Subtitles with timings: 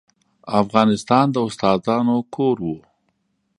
[0.61, 2.67] افغانستان د استادانو کور و.